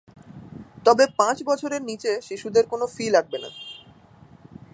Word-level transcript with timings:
তবে 0.85 1.05
পাঁচ 1.17 1.37
বছরের 1.43 1.81
নিচে 1.81 2.11
শিশুদের 2.21 2.65
কোনো 2.67 2.85
ফি 2.87 3.05
লাগবে 3.09 3.37
না। 3.37 3.49